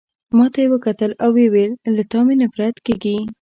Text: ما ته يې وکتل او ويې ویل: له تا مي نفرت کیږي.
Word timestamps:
ما 0.37 0.45
ته 0.53 0.57
يې 0.63 0.71
وکتل 0.73 1.11
او 1.23 1.29
ويې 1.35 1.47
ویل: 1.53 1.73
له 1.95 2.03
تا 2.11 2.19
مي 2.25 2.35
نفرت 2.41 2.75
کیږي. 2.85 3.15